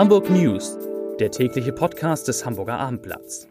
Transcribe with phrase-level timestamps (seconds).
[0.00, 0.78] Hamburg News,
[1.18, 3.46] der tägliche Podcast des Hamburger Abendblatts.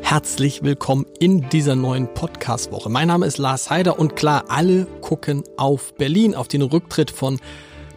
[0.00, 2.88] Herzlich willkommen in dieser neuen Podcast-Woche.
[2.88, 7.40] Mein Name ist Lars Heider und klar, alle gucken auf Berlin, auf den Rücktritt von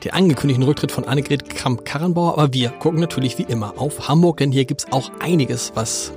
[0.04, 4.52] den angekündigten Rücktritt von Annegret Kramp-Karrenbauer, aber wir gucken natürlich wie immer auf Hamburg, denn
[4.52, 6.12] hier gibt's auch einiges, was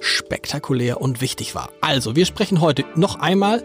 [0.00, 1.70] spektakulär und wichtig war.
[1.80, 3.62] Also, wir sprechen heute noch einmal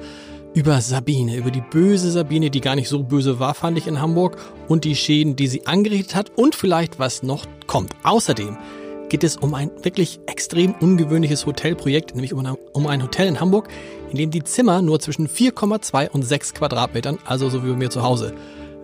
[0.53, 4.01] über Sabine, über die böse Sabine, die gar nicht so böse war, fand ich in
[4.01, 7.93] Hamburg, und die Schäden, die sie angerichtet hat und vielleicht was noch kommt.
[8.03, 8.57] Außerdem
[9.07, 13.69] geht es um ein wirklich extrem ungewöhnliches Hotelprojekt, nämlich um ein Hotel in Hamburg,
[14.09, 17.89] in dem die Zimmer nur zwischen 4,2 und 6 Quadratmetern, also so wie bei mir
[17.89, 18.33] zu Hause,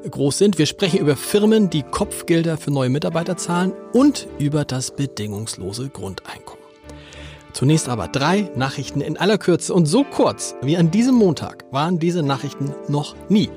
[0.10, 0.58] groß sind.
[0.58, 6.67] Wir sprechen über Firmen, die Kopfgelder für neue Mitarbeiter zahlen und über das bedingungslose Grundeinkommen.
[7.58, 11.98] Zunächst aber drei Nachrichten in aller Kürze und so kurz wie an diesem Montag waren
[11.98, 13.50] diese Nachrichten noch nie.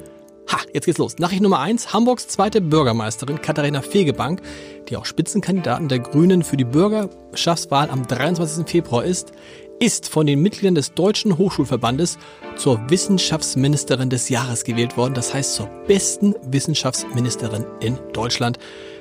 [0.51, 1.19] Ha, jetzt geht's los.
[1.19, 4.41] Nachricht Nummer eins: Hamburgs zweite Bürgermeisterin Katharina Fegebank,
[4.89, 8.67] die auch Spitzenkandidatin der Grünen für die Bürgerschaftswahl am 23.
[8.67, 9.33] Februar ist,
[9.81, 12.17] ist von den Mitgliedern des Deutschen Hochschulverbandes
[12.57, 15.13] zur Wissenschaftsministerin des Jahres gewählt worden.
[15.13, 18.59] Das heißt zur besten Wissenschaftsministerin in Deutschland.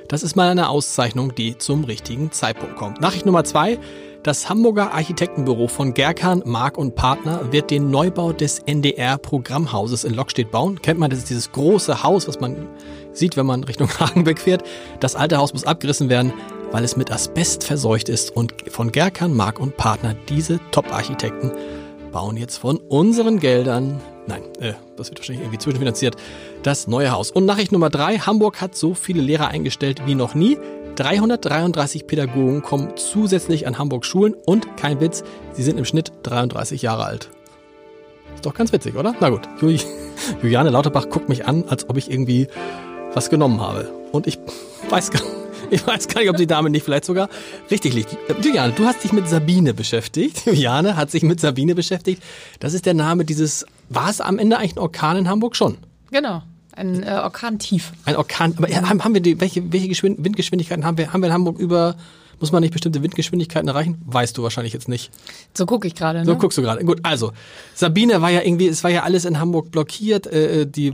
[0.09, 2.99] Das ist mal eine Auszeichnung, die zum richtigen Zeitpunkt kommt.
[2.99, 3.79] Nachricht Nummer zwei.
[4.23, 10.51] Das Hamburger Architektenbüro von Gerkan, Mark und Partner wird den Neubau des NDR-Programmhauses in Lockstedt
[10.51, 10.81] bauen.
[10.81, 12.67] Kennt man, das ist dieses große Haus, was man
[13.13, 14.63] sieht, wenn man Richtung Hagenbeck fährt.
[14.99, 16.33] Das alte Haus muss abgerissen werden,
[16.71, 18.35] weil es mit Asbest verseucht ist.
[18.35, 21.53] Und von Gerkan, Mark und Partner, diese Top-Architekten,
[22.11, 26.17] bauen jetzt von unseren Geldern, nein, äh, das wird wahrscheinlich irgendwie zwischenfinanziert,
[26.61, 27.31] das neue Haus.
[27.31, 30.57] Und Nachricht Nummer drei, Hamburg hat so viele Lehrer eingestellt wie noch nie.
[30.95, 35.23] 333 Pädagogen kommen zusätzlich an Hamburg Schulen und kein Witz,
[35.53, 37.29] sie sind im Schnitt 33 Jahre alt.
[38.35, 39.15] Ist doch ganz witzig, oder?
[39.19, 39.41] Na gut,
[40.41, 42.47] Juliane Lauterbach guckt mich an, als ob ich irgendwie
[43.13, 43.91] was genommen habe.
[44.11, 44.39] Und ich
[44.89, 45.21] weiß gar,
[45.69, 47.29] ich weiß gar nicht, ob die Dame nicht vielleicht sogar
[47.69, 48.17] richtig liegt.
[48.41, 50.41] Juliane, du hast dich mit Sabine beschäftigt.
[50.45, 52.23] Juliane hat sich mit Sabine beschäftigt.
[52.59, 55.77] Das ist der Name dieses, war es am Ende eigentlich ein Orkan in Hamburg schon?
[56.11, 56.43] Genau.
[56.79, 57.91] Ein äh, Orkantief.
[58.05, 58.53] Ein Orkan.
[58.57, 61.11] Aber haben, haben wir die, welche, welche Geschwind Windgeschwindigkeiten haben wir?
[61.11, 61.95] Haben wir in Hamburg über,
[62.39, 64.01] muss man nicht bestimmte Windgeschwindigkeiten erreichen?
[64.05, 65.11] Weißt du wahrscheinlich jetzt nicht.
[65.53, 66.19] So gucke ich gerade.
[66.19, 66.25] Ne?
[66.25, 66.85] So guckst du gerade.
[66.85, 67.33] Gut, also
[67.75, 70.27] Sabine war ja irgendwie, es war ja alles in Hamburg blockiert.
[70.27, 70.93] Äh, die äh,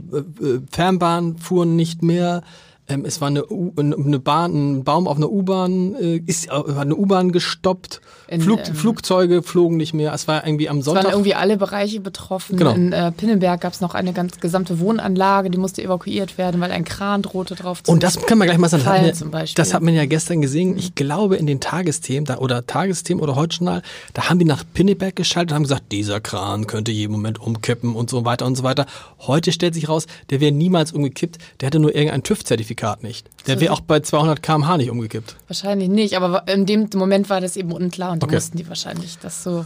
[0.72, 2.42] Fernbahn fuhren nicht mehr.
[2.88, 6.50] Ähm, es war eine, U eine Bahn, ein Baum auf einer U-Bahn, äh, ist äh,
[6.78, 8.00] eine U-Bahn gestoppt.
[8.28, 10.12] In, Flug, ähm, Flugzeuge flogen nicht mehr.
[10.12, 11.02] Es war irgendwie am Sonntag.
[11.02, 12.56] Es waren irgendwie alle Bereiche betroffen.
[12.56, 12.72] Genau.
[12.72, 16.70] In äh, Pinnenberg gab es noch eine ganz gesamte Wohnanlage, die musste evakuiert werden, weil
[16.70, 18.84] ein Kran drohte drauf zu Und das kann man gleich mal sagen.
[18.84, 20.76] Das hat, man, das hat man ja gestern gesehen.
[20.78, 23.82] Ich glaube in den Tagesthemen da, oder Tagesthemen oder heute Journal,
[24.14, 27.94] da haben die nach Pinneberg geschaltet und haben gesagt, dieser Kran könnte jeden Moment umkippen
[27.94, 28.86] und so weiter und so weiter.
[29.20, 31.38] Heute stellt sich raus, der wäre niemals umgekippt.
[31.60, 33.28] Der hatte nur irgendein TÜV-Zertifikat nicht.
[33.46, 35.36] Der wäre auch bei 200 km/h nicht umgekippt.
[35.48, 38.32] Wahrscheinlich nicht, aber in dem Moment war das eben unklar und okay.
[38.32, 39.64] da mussten die wahrscheinlich das so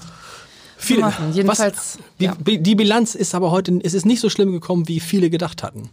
[0.80, 1.32] Viele, machen.
[1.32, 2.34] Jedenfalls, was, ja.
[2.40, 5.62] die, die, Bilanz ist aber heute, es ist nicht so schlimm gekommen, wie viele gedacht
[5.62, 5.90] hatten.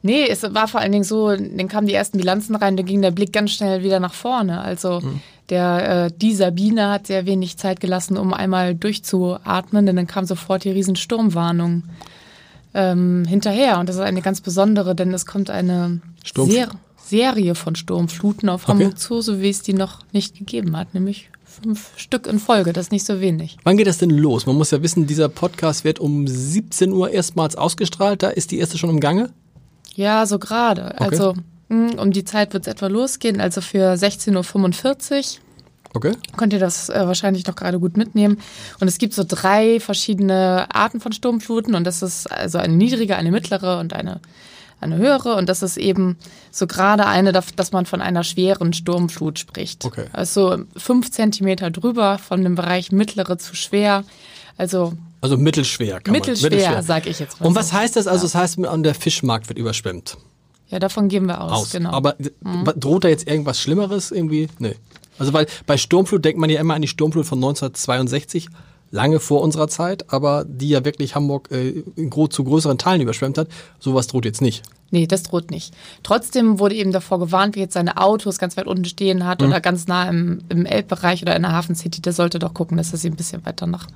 [0.00, 3.02] Nee, es war vor allen Dingen so, dann kamen die ersten Bilanzen rein, da ging
[3.02, 4.60] der Blick ganz schnell wieder nach vorne.
[4.62, 5.20] Also mhm.
[5.50, 10.24] der, äh, die Sabine hat sehr wenig Zeit gelassen, um einmal durchzuatmen, denn dann kam
[10.24, 11.84] sofort die Riesensturmwarnung
[12.74, 13.78] ähm, hinterher.
[13.78, 16.70] Und das ist eine ganz besondere, denn es kommt eine Ser
[17.04, 18.96] Serie von Sturmfluten auf Hamburg okay.
[18.96, 22.86] zu, so wie es die noch nicht gegeben hat, nämlich fünf Stück in Folge, das
[22.86, 23.58] ist nicht so wenig.
[23.64, 24.46] Wann geht das denn los?
[24.46, 28.22] Man muss ja wissen, dieser Podcast wird um 17 Uhr erstmals ausgestrahlt.
[28.22, 29.30] Da ist die erste schon im Gange?
[29.94, 30.94] Ja, so gerade.
[30.94, 31.04] Okay.
[31.10, 31.34] Also
[31.68, 35.42] hm, um die Zeit wird es etwa losgehen, also für 16.45 Uhr.
[35.94, 36.12] Okay.
[36.36, 38.38] Könnt ihr das äh, wahrscheinlich noch gerade gut mitnehmen.
[38.80, 43.16] Und es gibt so drei verschiedene Arten von Sturmfluten und das ist also eine niedrige,
[43.16, 44.20] eine mittlere und eine
[44.80, 46.16] eine höhere und das ist eben
[46.50, 49.84] so gerade eine, dass man von einer schweren Sturmflut spricht.
[49.84, 50.06] Okay.
[50.12, 54.02] Also fünf Zentimeter drüber von dem Bereich mittlere zu schwer.
[54.56, 56.58] Also also mittelschwer kann mittelschwer, man.
[56.58, 57.46] Mittelschwer, sag ich jetzt mal.
[57.46, 58.08] Und was heißt das?
[58.08, 60.16] Also, das heißt, der Fischmarkt wird überschwemmt.
[60.68, 61.70] Ja, davon gehen wir aus, aus.
[61.70, 61.90] genau.
[61.90, 62.68] Aber mhm.
[62.76, 64.48] droht da jetzt irgendwas Schlimmeres irgendwie?
[64.58, 64.74] Nee.
[65.18, 68.48] Also, weil bei Sturmflut denkt man ja immer an die Sturmflut von 1962
[68.90, 71.82] lange vor unserer Zeit, aber die ja wirklich Hamburg äh,
[72.30, 73.48] zu größeren Teilen überschwemmt hat.
[73.80, 74.62] Sowas droht jetzt nicht.
[74.90, 75.74] Nee, das droht nicht.
[76.02, 79.48] Trotzdem wurde eben davor gewarnt, wie jetzt seine Autos ganz weit unten stehen hat mhm.
[79.48, 82.76] oder ganz nah im, im Elbbereich oder in der Hafen City, der sollte doch gucken,
[82.76, 83.86] dass er sie ein bisschen weiter nach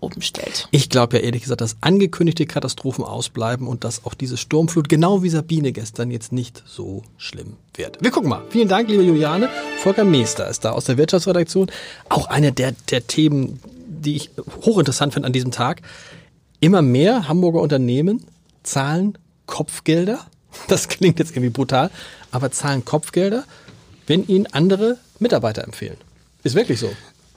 [0.00, 0.68] oben stellt.
[0.70, 5.22] Ich glaube ja ehrlich gesagt, dass angekündigte Katastrophen ausbleiben und dass auch diese Sturmflut, genau
[5.22, 7.98] wie Sabine gestern, jetzt nicht so schlimm wird.
[8.02, 8.42] Wir gucken mal.
[8.50, 9.48] Vielen Dank, liebe Juliane.
[9.78, 11.70] Volker Meester ist da aus der Wirtschaftsredaktion.
[12.08, 14.30] Auch eine der, der Themen, die ich
[14.64, 15.82] hochinteressant finde an diesem Tag.
[16.60, 18.24] Immer mehr Hamburger Unternehmen
[18.62, 20.18] zahlen Kopfgelder.
[20.68, 21.90] Das klingt jetzt irgendwie brutal,
[22.30, 23.42] aber zahlen Kopfgelder,
[24.06, 25.96] wenn ihnen andere Mitarbeiter empfehlen.
[26.44, 26.92] Ist wirklich so.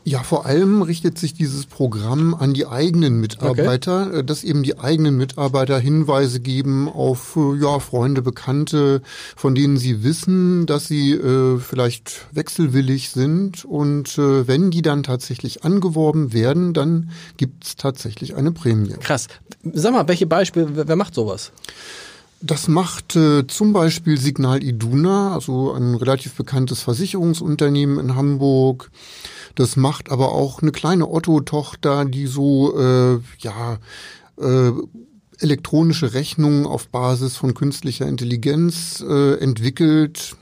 [0.07, 4.19] Ja, vor allem richtet sich dieses Programm an die eigenen Mitarbeiter, okay.
[4.19, 9.01] Äh, dass eben die eigenen Mitarbeiter Hinweise geben auf äh, ja, Freunde, Bekannte,
[9.35, 13.65] von denen sie wissen, dass sie äh, vielleicht wechselwillig sind.
[13.65, 18.95] Und äh, wenn die dann tatsächlich angeworben werden, dann gibt's tatsächlich eine Prämie.
[19.01, 19.27] Krass.
[19.73, 21.51] Sag mal, welche Beispiele, wer macht sowas?
[22.39, 28.89] Das macht äh, zum Beispiel Signal Iduna, also ein relativ bekanntes Versicherungsunternehmen in Hamburg.
[29.57, 33.79] Das macht aber auch eine kleine Otto-Tochter, die so, äh, ja,
[34.39, 34.71] äh,
[35.39, 40.35] elektronische Rechnungen auf Basis von künstlicher Intelligenz äh, entwickelt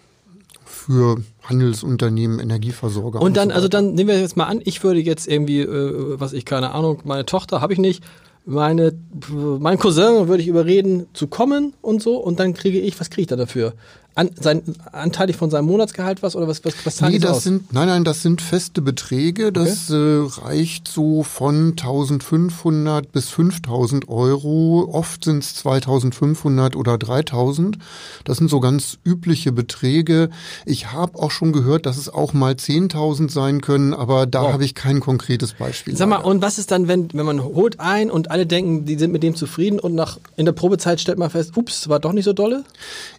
[0.66, 3.22] für Handelsunternehmen, Energieversorger.
[3.22, 5.62] Und dann, und so also dann nehmen wir jetzt mal an, ich würde jetzt irgendwie,
[5.62, 8.04] äh, was ich keine Ahnung, meine Tochter habe ich nicht,
[8.44, 8.94] meine,
[9.32, 13.22] mein Cousin würde ich überreden zu kommen und so und dann kriege ich, was kriege
[13.22, 13.76] ich da dafür?
[14.16, 14.64] An, sein,
[14.94, 17.44] anteilig von seinem Monatsgehalt was oder was, was, was nee, das aus?
[17.44, 19.52] sind Nein, nein, das sind feste Beträge.
[19.52, 19.98] Das okay.
[19.98, 24.90] äh, reicht so von 1500 bis 5000 Euro.
[24.92, 27.78] Oft sind es 2500 oder 3000.
[28.24, 30.30] Das sind so ganz übliche Beträge.
[30.66, 34.54] Ich habe auch schon gehört, dass es auch mal 10.000 sein können, aber da wow.
[34.54, 35.96] habe ich kein konkretes Beispiel.
[35.96, 38.96] Sag mal, und was ist dann, wenn, wenn man holt ein und alle denken, die
[38.96, 42.14] sind mit dem zufrieden und nach in der Probezeit stellt man fest, ups, war doch
[42.14, 42.64] nicht so dolle?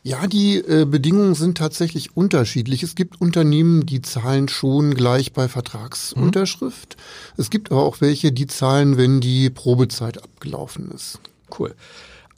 [0.03, 2.83] Ja, die äh, Bedingungen sind tatsächlich unterschiedlich.
[2.83, 6.97] Es gibt Unternehmen, die zahlen schon gleich bei Vertragsunterschrift.
[6.97, 7.43] Mhm.
[7.43, 11.21] Es gibt aber auch welche, die zahlen, wenn die Probezeit abgelaufen ist.
[11.59, 11.75] Cool.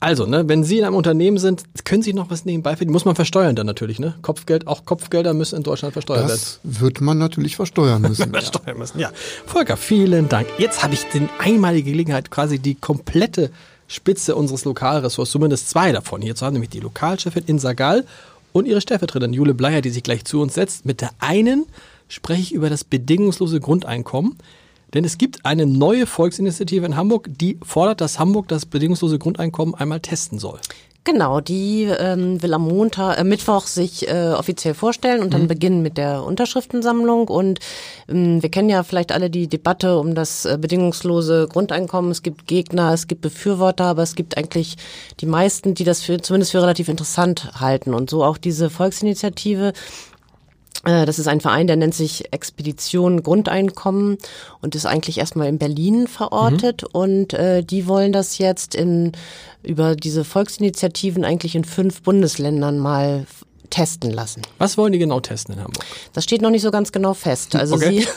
[0.01, 2.93] Also, ne, wenn Sie in einem Unternehmen sind, können Sie noch was nebenbei verdienen.
[2.93, 4.15] Muss man versteuern dann natürlich, ne?
[4.21, 6.39] Kopfgeld, auch Kopfgelder müssen in Deutschland versteuert werden.
[6.39, 8.29] Das wird man natürlich versteuern müssen.
[8.31, 9.11] versteuern müssen, ja.
[9.45, 10.47] Volker, vielen Dank.
[10.57, 13.51] Jetzt habe ich die einmalige Gelegenheit, quasi die komplette
[13.89, 18.05] Spitze unseres Lokalressorts, zumindest zwei davon hier zu haben, nämlich die Lokalchefin in Sagal
[18.51, 20.85] und ihre Stellvertreterin Jule Bleier, die sich gleich zu uns setzt.
[20.85, 21.65] Mit der einen
[22.07, 24.37] spreche ich über das bedingungslose Grundeinkommen.
[24.93, 29.75] Denn es gibt eine neue Volksinitiative in Hamburg, die fordert, dass Hamburg das bedingungslose Grundeinkommen
[29.75, 30.59] einmal testen soll.
[31.05, 35.47] Genau, die ähm, will am Montag, äh, Mittwoch sich äh, offiziell vorstellen und dann mhm.
[35.47, 37.29] beginnen mit der Unterschriftensammlung.
[37.29, 37.59] Und
[38.09, 42.11] ähm, wir kennen ja vielleicht alle die Debatte um das äh, bedingungslose Grundeinkommen.
[42.11, 44.75] Es gibt Gegner, es gibt Befürworter, aber es gibt eigentlich
[45.21, 47.93] die meisten, die das für, zumindest für relativ interessant halten.
[47.93, 49.71] Und so auch diese Volksinitiative
[50.83, 54.17] das ist ein Verein, der nennt sich Expedition Grundeinkommen
[54.61, 56.83] und ist eigentlich erstmal in Berlin verortet.
[56.83, 56.87] Mhm.
[56.91, 59.11] Und äh, die wollen das jetzt in
[59.61, 63.25] über diese Volksinitiativen eigentlich in fünf Bundesländern mal
[63.69, 64.41] testen lassen.
[64.57, 65.85] Was wollen die genau testen in Hamburg?
[66.13, 67.55] Das steht noch nicht so ganz genau fest.
[67.55, 68.01] Also okay.
[68.01, 68.07] Sie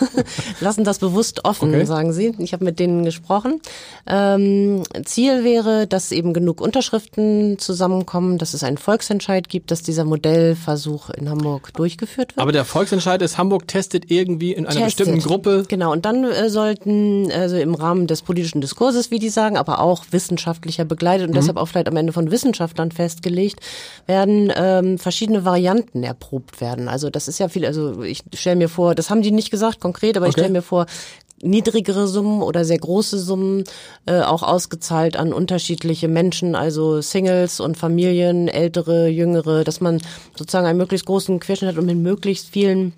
[0.60, 1.84] lassen das bewusst offen, okay.
[1.84, 2.34] sagen Sie.
[2.38, 3.60] Ich habe mit denen gesprochen.
[4.06, 10.04] Ähm, Ziel wäre, dass eben genug Unterschriften zusammenkommen, dass es einen Volksentscheid gibt, dass dieser
[10.04, 12.42] Modellversuch in Hamburg durchgeführt wird.
[12.42, 15.06] Aber der Volksentscheid ist, Hamburg testet irgendwie in einer testet.
[15.06, 15.64] bestimmten Gruppe.
[15.68, 19.80] Genau, und dann äh, sollten also im Rahmen des politischen Diskurses, wie die sagen, aber
[19.80, 21.36] auch wissenschaftlicher begleitet und mhm.
[21.36, 23.60] deshalb auch vielleicht am Ende von Wissenschaftlern festgelegt
[24.06, 26.88] werden, ähm, verschiedene Varianten erprobt werden.
[26.88, 29.80] Also das ist ja viel, also ich stelle mir vor, das haben die nicht gesagt
[29.80, 30.30] konkret, aber okay.
[30.30, 30.86] ich stelle mir vor,
[31.42, 33.64] niedrigere Summen oder sehr große Summen
[34.06, 40.00] äh, auch ausgezahlt an unterschiedliche Menschen, also Singles und Familien, ältere, jüngere, dass man
[40.36, 42.92] sozusagen einen möglichst großen Querschnitt hat und mit möglichst vielen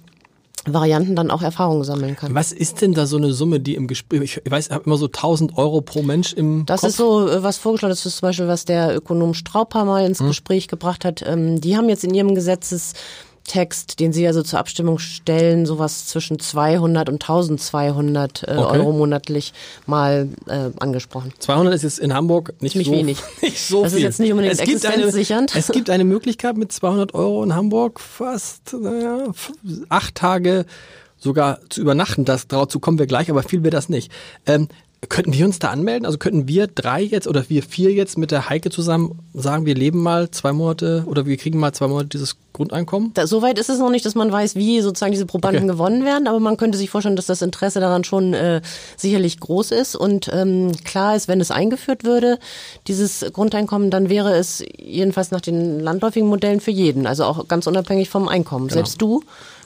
[0.67, 2.35] Varianten dann auch Erfahrungen sammeln kann.
[2.35, 4.97] Was ist denn da so eine Summe, die im Gespräch, ich weiß, ich habe immer
[4.97, 6.91] so 1000 Euro pro Mensch im Das Kopf.
[6.91, 10.29] ist so äh, was vorgeschlagen, das ist zum Beispiel, was der Ökonom Straubhammer ins hm.
[10.29, 11.23] Gespräch gebracht hat.
[11.27, 12.95] Ähm, die haben jetzt in ihrem Gesetzes
[13.45, 18.79] Text, den Sie also zur Abstimmung stellen, sowas zwischen 200 und 1200 äh, okay.
[18.79, 19.53] Euro monatlich
[19.87, 21.33] mal äh, angesprochen.
[21.39, 23.19] 200 ist jetzt in Hamburg nicht, nicht so wenig.
[23.43, 23.99] Nicht so das viel.
[23.99, 27.55] ist jetzt nicht unbedingt es gibt eine, Es gibt eine Möglichkeit mit 200 Euro in
[27.55, 29.29] Hamburg fast naja,
[29.89, 30.65] acht Tage
[31.19, 32.25] sogar zu übernachten.
[32.25, 34.13] Das, dazu kommen wir gleich, aber viel wird das nicht.
[34.47, 34.69] Ähm,
[35.09, 36.07] Könnten wir uns da anmelden?
[36.07, 39.75] Also könnten wir drei jetzt oder wir vier jetzt mit der Heike zusammen sagen, wir
[39.75, 43.13] leben mal zwei Monate oder wir kriegen mal zwei Monate dieses Grundeinkommen?
[43.15, 45.73] Da, Soweit ist es noch nicht, dass man weiß, wie sozusagen diese Probanden okay.
[45.73, 48.63] gewonnen werden, aber man könnte sich vorstellen, dass das Interesse daran schon äh,
[48.97, 52.39] sicherlich groß ist und ähm, klar ist, wenn es eingeführt würde,
[52.87, 57.67] dieses Grundeinkommen, dann wäre es jedenfalls nach den landläufigen Modellen für jeden, also auch ganz
[57.67, 58.69] unabhängig vom Einkommen.
[58.69, 58.75] Genau.
[58.75, 59.23] Selbst du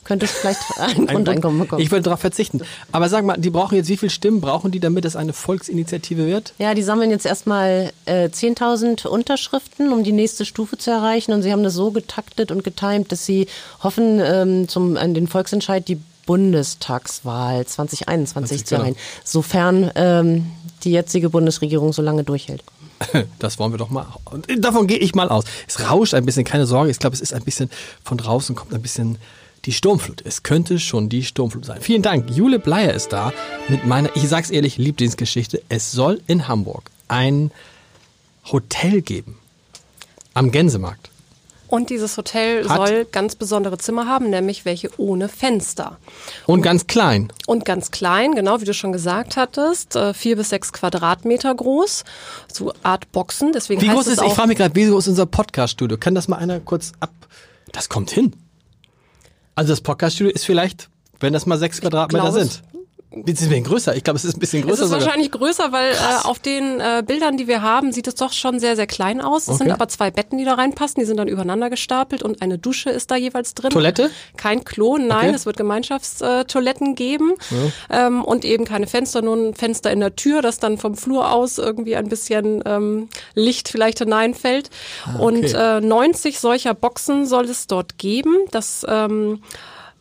[0.09, 1.83] könntest vielleicht ein Grundeinkommen bekommen.
[1.83, 2.63] Ich würde darauf verzichten.
[2.91, 6.27] Aber sag mal, die brauchen jetzt, wie viele Stimmen brauchen die, damit es eine Volksinitiative
[6.27, 6.55] wird?
[6.59, 11.33] Ja, die sammeln jetzt erstmal äh, 10.000 Unterschriften, um die nächste Stufe zu erreichen.
[11.33, 13.47] Und sie haben das so getaktet und getimt, dass sie
[13.83, 18.83] hoffen, ähm, zum, an den Volksentscheid die Bundestagswahl 2021 genau.
[18.83, 20.47] sein, sofern ähm,
[20.85, 22.65] die jetzige Bundesregierung so lange durchhält.
[23.39, 24.07] Das wollen wir doch mal.
[24.25, 25.45] Und davon gehe ich mal aus.
[25.69, 26.91] Es rauscht ein bisschen, keine Sorge.
[26.91, 27.71] Ich glaube, es ist ein bisschen
[28.03, 29.19] von draußen kommt ein bisschen
[29.65, 30.23] die Sturmflut.
[30.25, 31.81] Es könnte schon die Sturmflut sein.
[31.81, 32.31] Vielen Dank.
[32.31, 33.33] Jule Bleier ist da
[33.69, 35.63] mit meiner, ich sag's ehrlich, Lieblingsgeschichte.
[35.69, 37.51] Es soll in Hamburg ein
[38.51, 39.39] Hotel geben.
[40.35, 41.11] Am Gänsemarkt.
[41.67, 45.99] Und dieses Hotel Hat- soll ganz besondere Zimmer haben, nämlich welche ohne Fenster.
[46.47, 47.31] Und ganz klein.
[47.47, 52.05] Und ganz klein, genau wie du schon gesagt hattest, äh, vier bis sechs Quadratmeter groß,
[52.51, 53.53] so Art Boxen.
[53.53, 55.99] Deswegen Wie heißt groß es ist, ich frage mich gerade, wie groß ist unser Podcast-Studio?
[55.99, 57.13] Kann das mal einer kurz ab.
[57.73, 58.33] Das kommt hin.
[59.59, 60.89] Also das Podcast-Studio ist vielleicht,
[61.19, 62.63] wenn das mal sechs Quadratmeter sind.
[63.11, 63.97] Ist es denn größer?
[63.97, 65.07] Ich glaube, es ist ein bisschen es größer ist sogar.
[65.07, 68.61] wahrscheinlich größer, weil äh, auf den äh, Bildern, die wir haben, sieht es doch schon
[68.61, 69.45] sehr, sehr klein aus.
[69.45, 69.59] Es Okay.
[69.65, 72.91] sind aber zwei Betten, die da reinpassen, die sind dann übereinander gestapelt und eine Dusche
[72.91, 73.71] ist da jeweils drin.
[73.71, 74.11] Toilette?
[74.37, 75.35] Kein Klo, nein, Okay.
[75.35, 77.33] es wird Gemeinschaftstoiletten geben
[77.91, 81.33] ähm, und eben keine Fenster, nur ein Fenster in der Tür, das dann vom Flur
[81.33, 84.71] aus irgendwie ein bisschen ähm, Licht vielleicht hineinfällt.
[85.19, 88.35] Und äh, 90 solcher Boxen soll es dort geben.
[88.51, 89.43] Das ähm,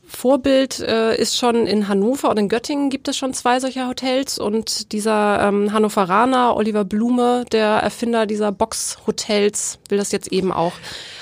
[0.07, 4.39] Vorbild äh, ist schon in Hannover und in Göttingen gibt es schon zwei solcher Hotels
[4.39, 10.73] und dieser ähm, Hannoveraner Oliver Blume, der Erfinder dieser Box-Hotels, will das jetzt eben auch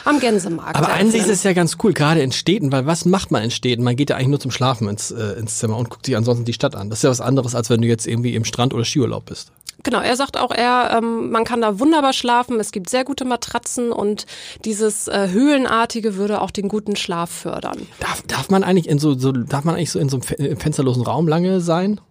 [0.06, 0.76] am Gänsemarkt.
[0.76, 1.34] Aber an sich ist eröffnen.
[1.34, 3.84] es ja ganz cool, gerade in Städten, weil was macht man in Städten?
[3.84, 6.46] Man geht ja eigentlich nur zum Schlafen ins, äh, ins Zimmer und guckt sich ansonsten
[6.46, 6.92] die Stadt an.
[6.92, 9.52] Das ist ja was anderes, als wenn du jetzt irgendwie im Strand oder Skiurlaub bist.
[9.86, 13.24] Genau, er sagt auch, er, ähm, man kann da wunderbar schlafen, es gibt sehr gute
[13.24, 14.26] Matratzen und
[14.66, 17.88] dieses äh, Höhlenartige würde auch den guten Schlaf fördern.
[18.00, 20.56] Darf, darf man eigentlich in so, so darf man eigentlich so in so einem fe-
[20.58, 22.02] fensterlosen Raum lange sein?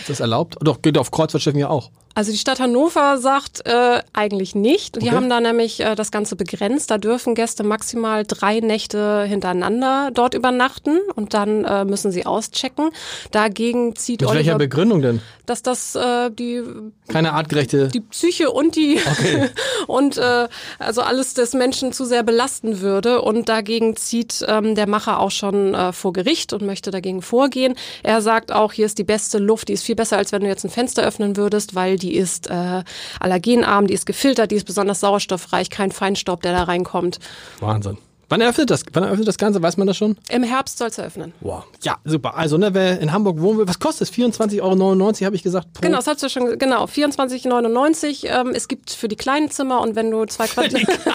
[0.00, 0.56] Ist das erlaubt?
[0.60, 1.90] Doch, geht auf Kreuzfahrtschiffen ja auch.
[2.14, 4.96] Also die Stadt Hannover sagt äh, eigentlich nicht.
[4.96, 5.12] Die Okay.
[5.16, 6.90] haben da nämlich äh, das Ganze begrenzt.
[6.90, 12.90] Da dürfen Gäste maximal drei Nächte hintereinander dort übernachten und dann äh, müssen sie auschecken.
[13.30, 15.20] Dagegen zieht Mit welcher Oliver, Begründung denn?
[15.46, 16.62] dass das äh, die
[17.08, 17.88] Keine artgerechte.
[17.88, 19.00] die Psyche und die
[19.88, 20.48] und äh,
[20.78, 25.30] also alles des Menschen zu sehr belasten würde und dagegen zieht ähm, der Macher auch
[25.32, 27.74] schon äh, vor Gericht und möchte dagegen vorgehen.
[28.02, 30.46] Er sagt auch, hier ist die beste Luft, die ist viel besser als wenn du
[30.48, 32.82] jetzt ein Fenster öffnen würdest, weil die ist äh,
[33.18, 37.18] allergenarm, die ist gefiltert, die ist besonders sauerstoffreich, kein Feinstaub, der da reinkommt.
[37.60, 37.98] Wahnsinn.
[38.30, 38.84] Wann eröffnet das?
[38.92, 39.60] Wann eröffnet das Ganze?
[39.60, 40.16] Weiß man das schon?
[40.28, 41.32] Im Herbst soll es eröffnen.
[41.40, 41.64] Wow.
[41.82, 42.36] Ja, super.
[42.36, 44.14] Also, ne, wer in Hamburg wohnen will, was kostet es?
[44.14, 45.72] 24,99 Euro, habe ich gesagt.
[45.72, 48.26] Pro Genau, das hast du schon, genau, 24,99.
[48.26, 51.12] Ähm, es gibt für die kleinen Zimmer und wenn du zwei Quadratmeter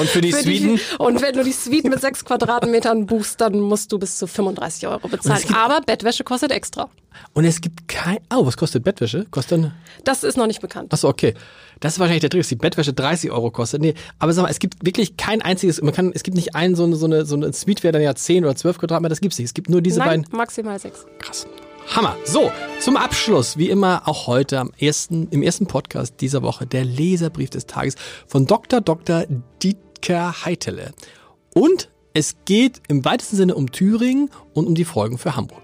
[0.00, 0.76] Und für die Für Suiten?
[0.76, 4.26] Die, und wenn du die Suite mit sechs Quadratmetern buchst, dann musst du bis zu
[4.26, 5.44] 35 Euro bezahlen.
[5.54, 6.88] Aber Bettwäsche kostet extra.
[7.32, 8.18] Und es gibt kein.
[8.32, 9.26] Oh, was kostet Bettwäsche?
[9.30, 9.74] Kostet eine.
[10.04, 10.92] Das ist noch nicht bekannt.
[10.92, 11.34] Achso, okay.
[11.80, 13.80] Das ist wahrscheinlich der Trick, dass die Bettwäsche 30 Euro kostet.
[13.80, 16.74] Nee, aber sag mal, es gibt wirklich kein einziges, man kann, es gibt nicht einen,
[16.74, 19.20] so eine, so eine, so eine Suite wäre dann ja 10 oder 12 Quadratmeter, das
[19.20, 19.46] gibt's nicht.
[19.46, 20.36] Es gibt nur diese Nein, beiden.
[20.36, 21.06] maximal sechs.
[21.18, 21.46] Krass.
[21.88, 22.16] Hammer.
[22.24, 26.84] So, zum Abschluss, wie immer auch heute am ersten, im ersten Podcast dieser Woche, der
[26.84, 28.80] Leserbrief des Tages von Dr.
[28.80, 29.24] Dr.
[29.62, 30.92] Dietker Heitele.
[31.54, 35.62] Und es geht im weitesten Sinne um Thüringen und um die Folgen für Hamburg.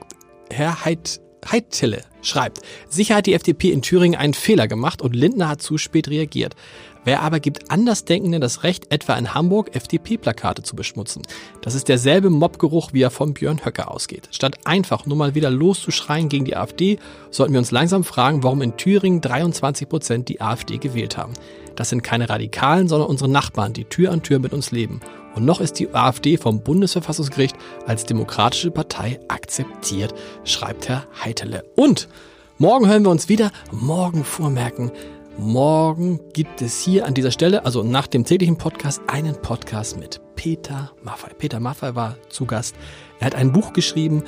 [0.50, 1.20] Herr Heit,
[1.50, 5.78] Heitele schreibt, sicher hat die FDP in Thüringen einen Fehler gemacht und Lindner hat zu
[5.78, 6.57] spät reagiert.
[7.05, 11.23] Wer aber gibt Andersdenkenden das Recht, etwa in Hamburg FDP-Plakate zu beschmutzen?
[11.62, 14.28] Das ist derselbe Mobgeruch, wie er von Björn Höcke ausgeht.
[14.33, 16.99] Statt einfach nur mal wieder loszuschreien gegen die AfD,
[17.31, 21.35] sollten wir uns langsam fragen, warum in Thüringen 23 Prozent die AfD gewählt haben.
[21.76, 25.00] Das sind keine Radikalen, sondern unsere Nachbarn, die Tür an Tür mit uns leben.
[25.37, 30.14] Und noch ist die AfD vom Bundesverfassungsgericht als demokratische Partei akzeptiert,
[30.45, 31.62] schreibt Herr Heitele.
[31.76, 32.09] Und
[32.57, 33.52] morgen hören wir uns wieder.
[33.71, 34.90] Morgen vormerken.
[35.37, 40.23] Morgen gibt es hier an dieser Stelle, also nach dem täglichen Podcast, einen Podcast mit
[40.37, 41.28] Peter Maffei.
[41.37, 42.75] Peter Maffei war zu Gast.
[43.21, 44.25] Er hat ein Buch geschrieben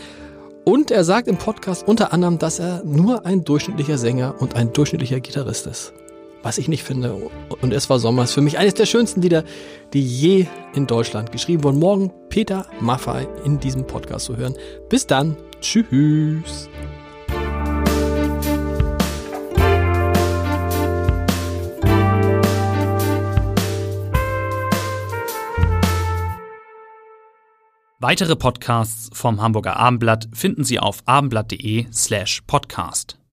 [0.67, 4.75] und er sagt im Podcast unter anderem, dass er nur ein durchschnittlicher Sänger und ein
[4.75, 5.95] durchschnittlicher Gitarrist ist.
[6.43, 7.15] Was ich nicht finde.
[7.61, 8.25] Und es war Sommer.
[8.25, 9.45] Ist für mich eines der schönsten Lieder,
[9.93, 11.79] die je in Deutschland geschrieben wurden.
[11.79, 14.55] Morgen Peter Maffei in diesem Podcast zu hören.
[14.89, 15.37] Bis dann.
[15.61, 16.69] Tschüss.
[28.01, 33.18] Weitere Podcasts vom Hamburger Abendblatt finden Sie auf abendblatt.de slash podcast.